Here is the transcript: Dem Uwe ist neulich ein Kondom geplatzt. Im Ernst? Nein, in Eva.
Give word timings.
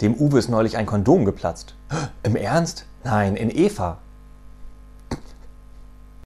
Dem 0.00 0.14
Uwe 0.14 0.38
ist 0.38 0.48
neulich 0.48 0.76
ein 0.76 0.86
Kondom 0.86 1.24
geplatzt. 1.24 1.74
Im 2.22 2.36
Ernst? 2.36 2.86
Nein, 3.02 3.34
in 3.34 3.50
Eva. 3.50 3.98